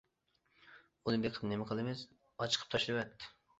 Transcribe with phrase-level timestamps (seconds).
[1.09, 2.03] بۇنى بېقىپ نېمە قىلىمىز؟
[2.41, 3.33] ئاچىقىپ تاشلىۋەت!